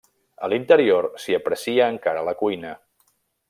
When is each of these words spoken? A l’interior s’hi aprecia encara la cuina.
A 0.45 0.47
l’interior 0.53 1.07
s’hi 1.25 1.37
aprecia 1.39 1.91
encara 1.97 2.25
la 2.31 2.37
cuina. 2.43 2.73